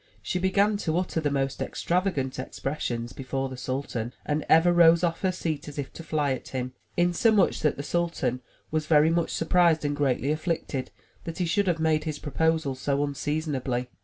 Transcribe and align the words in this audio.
She 0.23 0.39
began 0.39 0.77
to 0.77 0.97
utter 0.97 1.21
the 1.21 1.29
most 1.29 1.61
extravagant 1.61 2.39
expressions 2.39 3.13
before 3.13 3.49
the 3.49 3.55
sultan 3.55 4.15
and 4.25 4.43
ever 4.49 4.73
rose 4.73 5.03
off 5.03 5.21
her 5.21 5.31
seat 5.31 5.67
as 5.67 5.77
if 5.77 5.93
to 5.93 6.01
fly 6.03 6.31
at 6.31 6.47
him; 6.47 6.73
insomuch 6.97 7.59
that 7.59 7.77
the 7.77 7.83
sultan 7.83 8.41
was 8.71 8.87
very 8.87 9.09
SI 9.09 9.09
MY 9.11 9.15
BOOK 9.17 9.23
HOUSE 9.23 9.23
much 9.25 9.35
surprised 9.35 9.85
and 9.85 9.95
greatly 9.95 10.31
afflicted 10.31 10.89
that 11.25 11.37
he 11.37 11.45
should 11.45 11.67
have 11.67 11.79
made 11.79 12.05
his 12.05 12.17
proposal 12.17 12.73
so 12.73 13.03
unseasonably. 13.03 13.89